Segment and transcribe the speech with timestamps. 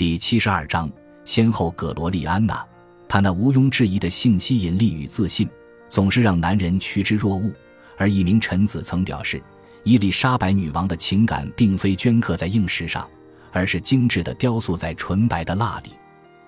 [0.00, 0.90] 第七十二章，
[1.26, 2.66] 先后葛罗丽安娜，
[3.06, 5.46] 她那毋庸置疑的性吸引力与自信，
[5.90, 7.52] 总是让男人趋之若鹜。
[7.98, 9.42] 而一名臣子曾表示，
[9.84, 13.06] 伊丽莎白女王的情感并非镌刻在硬石上，
[13.52, 15.90] 而是精致的雕塑在纯白的蜡里。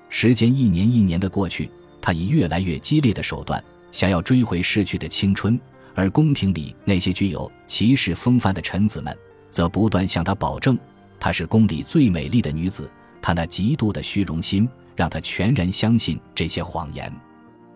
[0.09, 5.61] 时间一年一年的过去，她以越来越激烈的手段想要追回逝去的青春，
[5.95, 9.15] 而宫廷里那些具有骑士风范的臣子们，
[9.51, 10.79] 则不断向她保证，
[11.21, 12.91] 她是宫里最美丽的女子。
[13.23, 17.11] 他那极度的虚荣心让他全然相信这些谎言。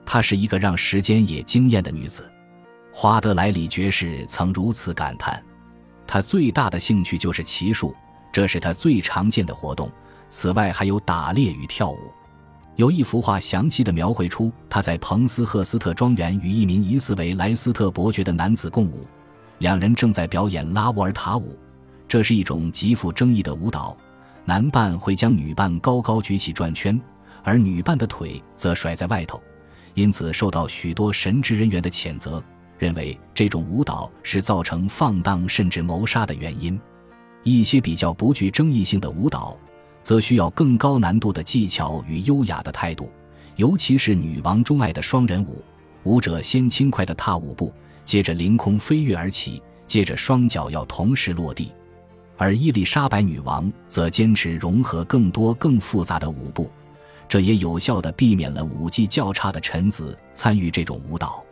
[0.04, 2.30] 她是一个让时间也惊艳的女子。
[2.92, 5.42] 华德莱里爵士曾如此感叹
[6.06, 7.94] ：“他最大的兴趣就是骑术，
[8.32, 9.90] 这是他最常见的活动。
[10.28, 11.98] 此外，还有打猎与跳舞。
[12.76, 19.06] 有一幅画详细的描绘出他在彭斯赫斯特庄园与一名疑似为莱斯特伯爵的男子共舞，
[19.58, 21.58] 两人正在表演拉沃尔塔舞，
[22.06, 23.96] 这是一种极富争议的舞蹈。”
[24.48, 26.98] 男伴会将女伴高高举起转圈，
[27.42, 29.42] 而女伴的腿则甩在外头，
[29.94, 32.40] 因此受到许多神职人员的谴责，
[32.78, 36.80] 认为这种舞蹈是造成放荡甚至谋杀的原因。
[37.42, 39.58] 一些比较不具争议性的舞蹈，
[40.04, 43.10] 则需要更高难度的技巧与优雅的态度，
[43.56, 45.60] 尤其是女王钟爱的双人舞。
[46.04, 51.72] 舞者先轻快地踏舞步，接着凌空飞跃而起，接着双脚要同时落地。
[52.36, 56.70] 而伊丽莎白女王则坚持融合更多更复杂的舞步，
[57.28, 61.42] 这也有效地避免了舞技较差的臣子参与这种舞蹈。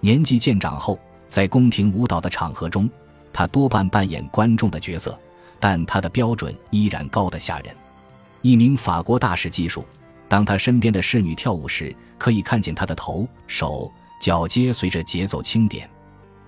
[0.00, 2.88] 年纪渐长后，在宫廷舞蹈的场合中，
[3.32, 5.18] 她多半扮演观众的角色，
[5.58, 7.74] 但她的标准依然高得吓人。
[8.42, 9.84] 一名法国大使记述，
[10.28, 15.88] 当他身边的侍女跳舞时，可以看见她的头、手、脚皆随着节奏轻点。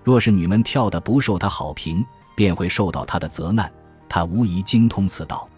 [0.05, 2.05] 若是女们跳得不受他好评，
[2.39, 3.69] 便会受到他的责难。
[4.09, 5.49] 他无疑精通此道。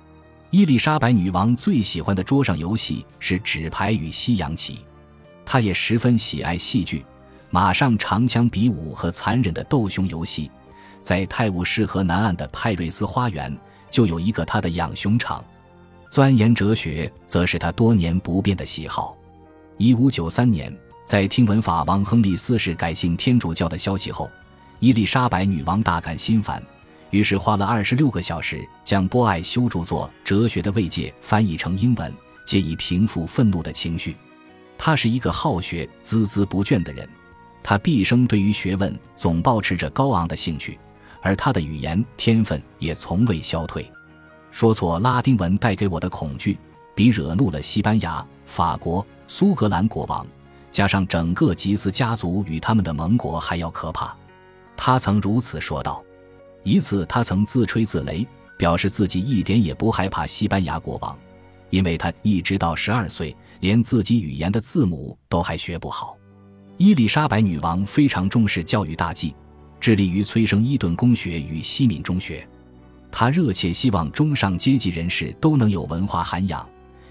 [0.49, 4.79] 伊丽莎白女王最喜欢的桌上游戏是纸牌与西洋棋，
[5.45, 7.05] 她也十分喜爱戏剧、
[7.51, 10.51] 马上长枪比武和残忍的斗熊游戏。
[11.03, 13.55] 在泰晤士河南岸的派瑞斯花园
[13.91, 15.45] 就有一个他的养熊场。
[16.11, 19.15] 钻研哲学则是他多年不变的喜好。
[19.77, 24.31] 一五九三年，在听闻法王亨利四世改信天主教的消息后。
[24.83, 26.63] 伊丽莎白女王大感心烦，
[27.11, 32.13] 于是花了二十六个小时将波爱修著作《哲学的慰藉》翻译成英文，
[32.47, 34.17] 借以平复愤怒的情绪。
[34.79, 37.09] 他是一个好学、孜孜不倦的人，
[37.63, 40.79] 他毕生对于学问总保持着高昂的兴趣，
[41.21, 43.91] 而他的语言天分也从未消退。
[44.51, 46.57] 说错拉丁文带给我的恐惧，
[46.95, 50.27] 比惹怒了西班牙、法国、苏格兰国王，
[50.71, 54.17] 加上整个吉斯家族与他们的盟国还要可怕。
[54.77, 56.03] 他曾如此说道。
[56.63, 58.27] 一次，他曾自吹自擂，
[58.59, 61.19] 表示自己一点也不害怕西班牙国王，
[61.71, 66.17] 因为他一直到十二岁，连自己语言的字母都还学不好。
[66.77, 69.35] 伊丽莎白女王非常重视教育大计，
[69.81, 72.47] 致力于催生伊顿公学与西敏中学。
[73.11, 76.69] 她热切希望中上阶级人士都能有文化涵养，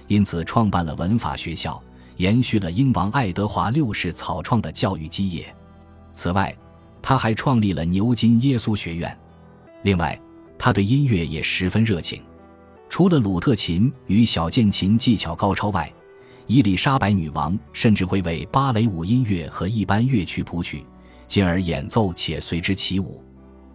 [0.07, 1.81] 因此创办了文法学校，
[2.17, 5.53] 延续了英王爱德华六世草创的教育基业。
[6.13, 6.55] 此外，
[7.01, 9.17] 他还创立了牛津耶稣学院。
[9.81, 10.19] 另外，
[10.57, 12.21] 他对音乐也十分热情。
[12.89, 15.91] 除了鲁特琴与小键琴技巧高超外，
[16.47, 20.83] 伊丽莎白女王甚至会为芭蕾舞音乐和一般乐曲谱曲，
[21.27, 23.23] 进而演奏且随之起舞。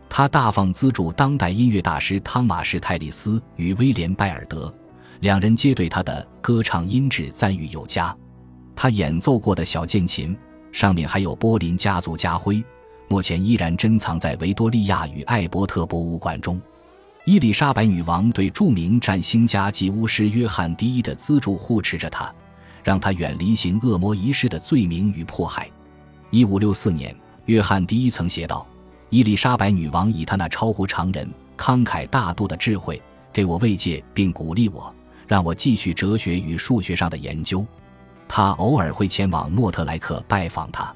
[0.09, 4.73] 他大方资助当代音乐大师汤马士·泰利斯与威廉·拜尔德，
[5.21, 8.15] 两人皆对他的歌唱音质赞誉有加。
[8.77, 10.37] 他演奏过的小键琴
[10.71, 12.63] 上面还有波林家族家徽。
[13.15, 16.61] 目前依然珍藏在维多利亚与艾伯特博物馆中。
[17.25, 22.35] 伊丽莎白女王对著名占星家及巫师约翰第一的资助护持着他，
[22.83, 25.71] 让他远离行恶魔仪式的罪名与迫害。
[26.31, 27.15] 一五六四年，
[27.45, 28.67] 约翰第一曾写道
[29.11, 33.01] ：“伊丽莎白女王以她那超乎常人、慷慨大度的智慧，
[33.33, 34.93] 给我慰藉并鼓励我，
[35.29, 37.65] 让我继续哲学与数学上的研究。
[38.27, 40.93] 她偶尔会前往莫特莱克拜访他。”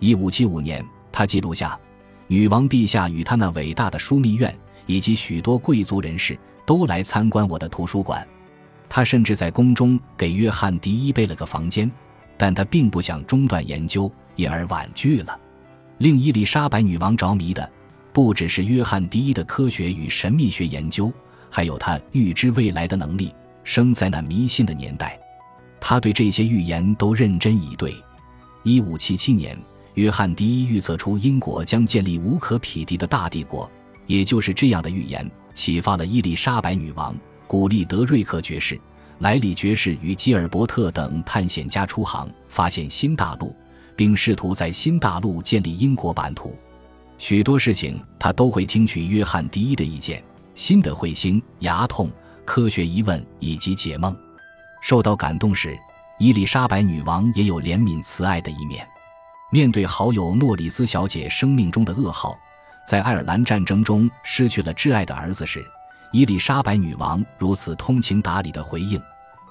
[0.00, 0.82] 一五七五年。
[1.12, 1.78] 他记录下，
[2.26, 8.26] 女王陛下与他那伟大的枢密院以及许多贵族人士都来参观我的图书馆。
[8.88, 11.90] 他甚至在宫中给约翰第一备了个房间，
[12.36, 15.38] 但他并不想中断研究，因而婉拒了。
[15.98, 17.70] 令伊丽莎白女王着迷的，
[18.12, 21.12] 不只是约翰第一的科学与神秘学研究，
[21.50, 23.34] 还有他预知未来的能力。
[23.62, 25.20] 生在那迷信的年代，
[25.78, 27.94] 他对这些预言都认真以对。
[28.62, 29.56] 一五七七年。
[30.00, 33.70] 约翰第一预测出英国将建立无可匹敌的大帝国，
[34.06, 37.14] 也就是这样的预言启发了伊丽莎白女王，
[37.46, 38.80] 鼓励德瑞克爵士、
[39.18, 43.54] 莱里爵士与基尔伯特等探险家出航，发现新大陆，
[43.94, 46.56] 并试图在新大陆建立英国版图。
[47.18, 50.24] 许多事情他都会听取约翰第一的意见。
[50.54, 52.10] 新的彗星、牙痛、
[52.46, 54.16] 科学疑问以及解梦。
[54.80, 55.78] 受到感动时，
[56.18, 58.86] 伊丽莎白女王也有怜悯慈爱的一面。
[59.52, 62.38] 面对好友诺里斯小姐生命中的噩耗，
[62.86, 65.64] 在爱尔兰战争中失去了挚爱的儿子时，
[66.12, 69.00] 伊丽莎白女王如此通情达理的回应：“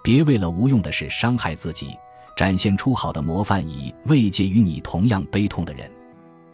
[0.02, 1.98] 别为了无用的事伤害自己，
[2.34, 5.92] 展现出好的模范，以慰藉与你同样悲痛的人。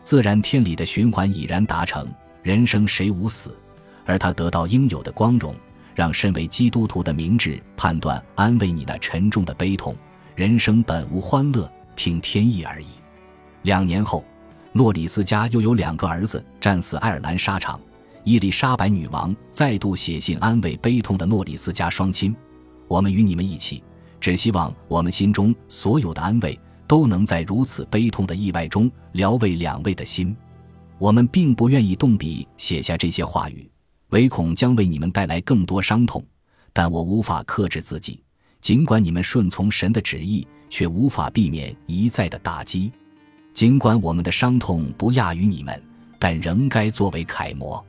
[0.01, 2.07] 自然天理的循环已然达成，
[2.41, 3.55] 人生谁无死？
[4.05, 5.53] 而他得到应有的光荣，
[5.93, 9.95] 让身为基督徒的明智判断安慰你那沉重的悲痛。
[10.33, 12.87] 人生本无欢乐，听天意而已。”
[13.65, 14.23] 两年后，
[14.73, 17.81] 诺里斯家又有两个儿子战死爱尔兰沙场。
[18.23, 22.35] 伊丽莎白女王再度写信安慰悲痛的诺里斯家双亲
[22.87, 23.83] ：“我们与你们一起，
[24.21, 30.37] 只希望我们心中所有的安慰都能在如此悲痛的意外中疗慰两位的心。
[30.99, 33.67] 我们并不愿意动笔写下这些话语，
[34.09, 36.23] 唯恐将为你们带来更多伤痛。
[36.71, 38.21] 但我无法克制自己，
[38.61, 42.91] 尽管你们顺从神的旨意，却无法避免一再的打击。
[43.55, 45.81] 尽管我们的伤痛不亚于你们，
[46.19, 47.83] 但仍该作为楷模。”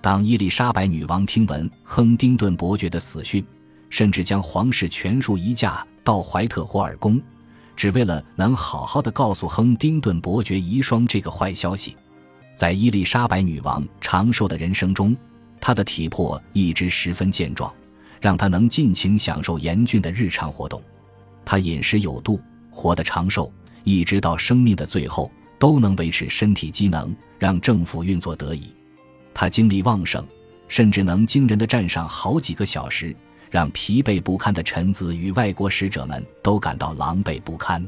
[0.00, 3.44] 当伊丽莎白女王听闻亨丁顿伯爵的死讯，
[3.90, 7.20] 甚至将皇室全数移驾到怀特霍尔宫，
[7.76, 11.94] 只为了能好好的告诉亨丁顿伯爵遗孀这个坏消息。
[12.54, 15.14] 在伊丽莎白女王长寿的人生中，
[15.60, 17.70] 她的体魄一直十分健壮，
[18.18, 20.82] 让她能尽情享受严峻的日常活动。
[21.44, 23.52] 她饮食有度，活得长寿，
[23.84, 28.72] 一直到生命的最后都能维持身体机能，让政府运作得以。
[29.34, 30.26] 他精力旺盛，
[30.68, 33.14] 甚至能惊人的站上好几个小时，
[33.50, 37.86] 让疲惫不堪的臣子与外国使者们都感到狼狈不堪。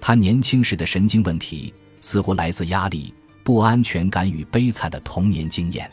[0.00, 3.14] 他年轻时的神经问题似乎来自压力、
[3.44, 5.90] 不安全感与悲惨的童年经验。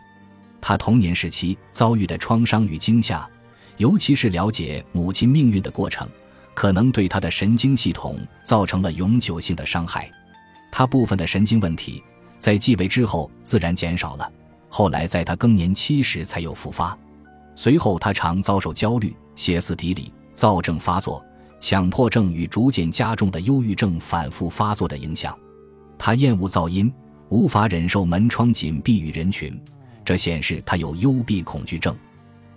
[0.60, 3.28] 他童年时期遭遇的创伤与惊吓，
[3.78, 6.10] 尤其是了解母亲命运的过程，
[6.60, 10.12] 可能对他的神经系统造成了永久性的伤害。
[10.70, 12.04] 他部分的神经问题
[12.38, 14.30] 在继位之后自然减少了。
[14.68, 16.98] 后来，在他更年期时才又复发。
[17.56, 21.24] 随后，他常遭受焦虑、歇斯底里、躁症发作、
[21.62, 25.34] 强迫症与逐渐加重的忧郁症反复发作的影响。
[25.98, 26.94] 他厌恶噪音，
[27.30, 29.58] 无法忍受门窗紧闭与人群，
[30.04, 31.96] 这显示他有幽闭恐惧症。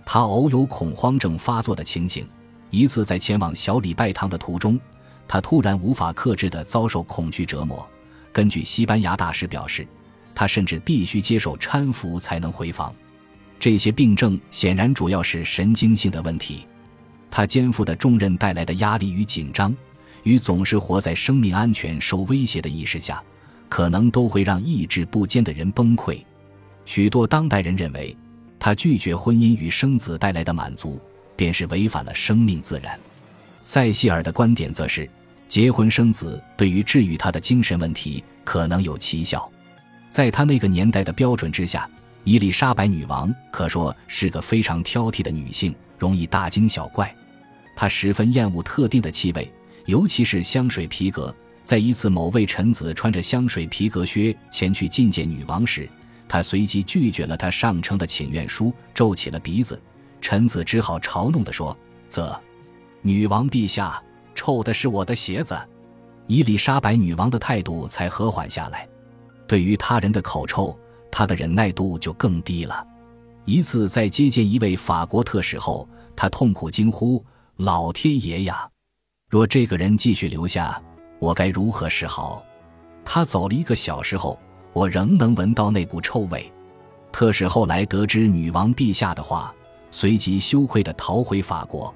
[0.05, 2.27] 他偶有恐慌症发作的情形。
[2.73, 4.77] 一次在前往小礼拜堂的途中，
[5.29, 7.89] 他突然无法克制地遭受恐惧折磨。
[8.33, 9.87] 根据西班牙大使表示。
[10.35, 12.91] 他甚至必须接受搀扶才能回房，
[13.61, 16.67] 这些病症显然主要是神经性的问题。
[17.31, 19.77] 他肩负的重任带来的压力与紧张，
[20.23, 23.23] 与总是活在生命安全受威胁的意识下，
[23.69, 26.19] 可能都会让意志不坚的人崩溃。
[26.87, 28.17] 许多当代人认为，
[28.59, 30.99] 他拒绝婚姻与生子带来的满足，
[31.37, 32.99] 便是违反了生命自然。
[33.65, 35.09] 塞西尔的观点则是，
[35.49, 39.51] 结婚生子对于治愈他的精神问题可能有奇效。
[40.11, 41.89] 在他那个年代的标准之下，
[42.25, 47.15] 伊丽莎白女王可说是个非常挑剔的女性，容易大惊小怪。
[47.75, 49.51] 她十分厌恶特定的气味，
[49.87, 51.35] 尤其是香水皮革。
[51.65, 55.89] 在一次某位臣子穿着香水皮革靴前去觐见女王时，
[56.29, 59.81] 她随即拒绝了他上呈的请愿书，皱起了鼻子。
[60.23, 61.77] 臣子只好嘲弄地说
[62.09, 62.41] ：“啧，
[63.03, 64.03] 女王陛下，
[64.35, 65.55] 臭的是我的鞋子。”
[66.29, 68.89] 伊丽莎白女王的态度才和缓下来。
[69.47, 70.75] 对于他人的口臭，
[71.11, 72.87] 他的忍耐度就更低了。
[73.45, 77.23] 一次在接见一位法国特使后，他痛苦惊呼
[77.59, 78.67] ：“老天爷呀！
[79.29, 80.81] 若这个人继续留下，
[81.19, 82.43] 我该如何是好？”
[83.05, 84.39] 他走了一个小时后，
[84.73, 86.51] 我仍能闻到那股臭味。
[87.11, 89.53] 特使后来得知女王陛下的话，
[89.93, 91.95] 随即羞愧地逃回法国。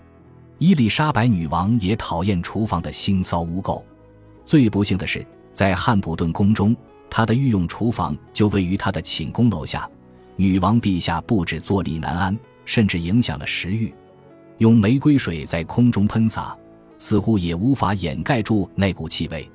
[0.59, 3.83] 伊丽莎白女王也讨厌厨房的腥骚污垢。
[4.45, 6.77] 最不幸的是，在汉普顿宫中。
[7.09, 9.89] 她的御用厨房就位于她的寝宫楼下，
[10.35, 13.93] 女王陛下不止坐立难安，甚至影响了食欲。
[14.59, 16.57] 用玫瑰水在空中喷洒，
[16.99, 19.49] 似乎也无法掩盖住那股气味。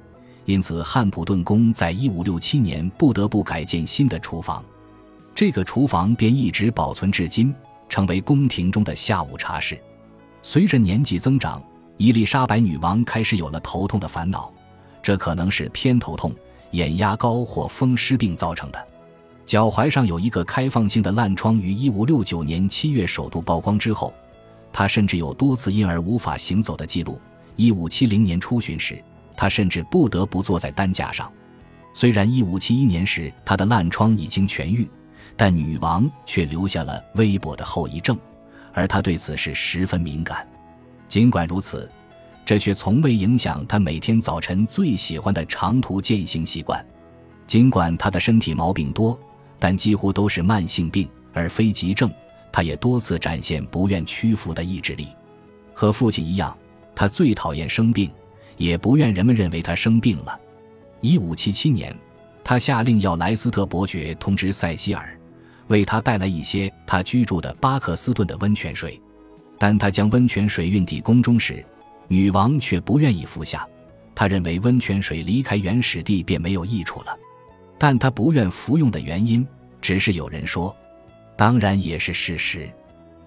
[0.46, 4.64] 因此，汉普顿宫在一五六七年不得不改建新的厨房，
[5.36, 7.54] 这个厨房便一直保存至今，
[7.92, 9.78] 成为宫廷中的下午茶室。
[10.42, 11.62] 随着年纪增长，
[11.98, 14.50] 伊丽莎白女王开始有了头痛的烦恼，
[15.04, 16.34] 这可能是偏头痛。
[16.72, 18.88] 眼压高或风湿病造成的，
[19.46, 24.14] 脚踝上有一个开放性的烂疮，于1569年7月首度曝光之后，
[24.72, 27.20] 他甚至有多次因而无法行走的记录。
[27.58, 29.04] 一五七零年初巡时，
[29.36, 31.30] 他甚至不得不坐在担架上。
[31.94, 34.90] 虽然一五七一年时他的烂疮已经痊愈，
[35.42, 38.16] 但女王却留下了微薄的后遗症，
[38.74, 40.48] 而他对此事十分敏感。
[41.08, 41.90] 尽管如此，
[42.46, 46.86] 这却从未影响他每天早晨最喜欢的长途践行习惯。
[47.48, 49.20] 尽管他的身体毛病多，
[49.58, 52.08] 但几乎都是慢性病而非急症。
[52.52, 55.08] 他也多次展现不愿屈服的意志力。
[55.74, 56.56] 和父亲一样，
[56.94, 58.12] 他最讨厌生病，
[58.58, 60.40] 也不愿人们认为他生病了。
[61.00, 61.98] 一五七七年，
[62.44, 65.18] 他下令要莱斯特伯爵通知塞西尔，
[65.72, 69.02] 为他带来一些他居住的巴克斯顿的温泉水。
[69.58, 71.66] 但他将温泉水运抵宫中时，
[72.08, 73.68] 女王却不愿意服下。
[74.14, 77.18] 他认为温泉水离开原始地便没有益处了。
[77.80, 79.48] 但他不愿服用的原因，
[79.82, 80.76] 只是有人说，
[81.36, 82.70] 当然也是事实。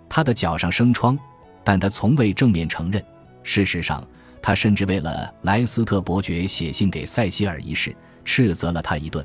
[0.08, 1.18] 他的脚上生疮，
[1.64, 3.02] 但他从未正面承认。
[3.42, 4.06] 事实上。
[4.46, 7.96] 他甚至为了莱斯特伯爵写信给塞西尔一事，
[8.26, 9.24] 斥责了他一顿。